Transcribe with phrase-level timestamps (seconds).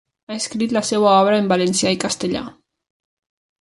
[0.29, 2.47] Ha escrit la seua obra en valencià i castellà.